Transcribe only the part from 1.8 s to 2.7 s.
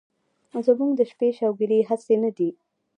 هسې نه دي